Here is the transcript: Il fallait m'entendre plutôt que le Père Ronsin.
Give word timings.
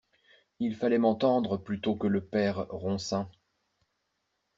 Il 0.59 0.75
fallait 0.75 0.97
m'entendre 0.97 1.57
plutôt 1.57 1.95
que 1.95 2.07
le 2.07 2.25
Père 2.25 2.65
Ronsin. 2.71 3.29